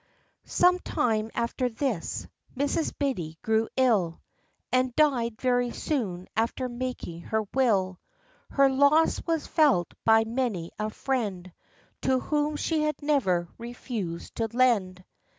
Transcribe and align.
Some 0.47 0.79
time 0.79 1.29
after 1.35 1.69
this, 1.69 2.25
Mrs. 2.57 2.91
Biddy 2.97 3.37
grew 3.43 3.69
ill, 3.77 4.19
And 4.71 4.95
died 4.95 5.39
very 5.39 5.69
soon 5.69 6.27
after 6.35 6.67
making 6.67 7.19
her 7.21 7.43
will. 7.53 7.99
Her 8.49 8.67
loss 8.67 9.21
was 9.27 9.45
felt 9.45 9.93
by 10.03 10.23
many 10.23 10.71
a 10.79 10.89
friend, 10.89 11.53
To 12.01 12.19
whom 12.19 12.55
she 12.55 12.81
had 12.81 12.99
never 13.03 13.47
refused 13.59 14.37
to 14.37 14.47
lend. 14.53 15.03